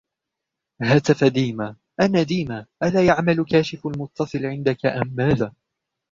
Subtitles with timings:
[0.81, 1.75] هتف ديما:"
[2.07, 2.65] أنا ديما!
[2.83, 5.53] ألا يعمل كاشف المتصل عندك أم ماذا؟"